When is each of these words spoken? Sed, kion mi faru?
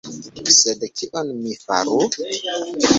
Sed, 0.59 0.87
kion 1.01 1.31
mi 1.43 1.55
faru? 1.67 2.03